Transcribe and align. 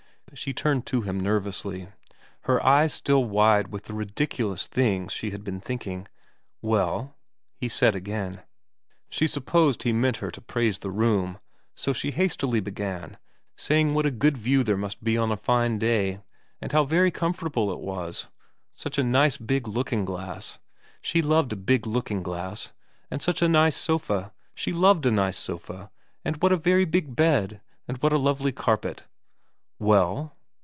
She 0.33 0.53
turned 0.53 0.85
to 0.85 1.01
him 1.01 1.19
nervously, 1.19 1.89
her 2.43 2.65
eyes 2.65 2.93
still 2.93 3.25
wide 3.25 3.67
with 3.67 3.83
the 3.83 3.93
ridiculous 3.93 4.65
things 4.65 5.11
she 5.11 5.31
had 5.31 5.43
been 5.43 5.59
thinking.' 5.59 6.07
Well?' 6.61 7.17
he 7.59 7.67
said 7.67 7.97
again. 7.97 8.41
She 9.09 9.27
supposed 9.27 9.83
he 9.83 9.91
meant 9.91 10.17
her 10.23 10.31
to 10.31 10.39
praise 10.39 10.77
the 10.77 10.89
room, 10.89 11.39
so 11.75 11.91
she 11.91 12.11
hastily 12.11 12.61
began, 12.61 13.17
saying 13.57 13.93
what 13.93 14.05
a 14.05 14.09
good 14.11 14.37
view 14.37 14.63
there 14.63 14.77
must 14.77 15.03
be 15.03 15.17
on 15.17 15.33
a 15.33 15.35
fine 15.37 15.77
day, 15.77 16.21
and 16.61 16.71
how 16.71 16.85
very 16.85 17.11
comfortable 17.11 17.69
it 17.73 17.79
was, 17.81 18.27
such 18.73 18.97
a 18.97 19.03
nice 19.03 19.35
big 19.35 19.67
looking 19.67 20.05
glass 20.05 20.59
she 21.01 21.21
loved 21.21 21.51
a 21.51 21.57
big 21.57 21.85
looking 21.85 22.23
glass 22.23 22.71
and 23.11 23.21
such 23.21 23.41
a 23.41 23.49
nice 23.49 23.75
sofa 23.75 24.31
she 24.55 24.71
loved 24.71 25.05
a 25.05 25.11
nice 25.11 25.35
sofa 25.37 25.91
and 26.23 26.37
what 26.41 26.53
a 26.53 26.57
very 26.57 26.85
big 26.85 27.17
bed 27.17 27.59
and 27.85 27.97
what 27.97 28.13
a 28.13 28.17
lovely 28.17 28.53
carpet 28.53 29.03
* 29.81 29.81
Well 29.81 30.37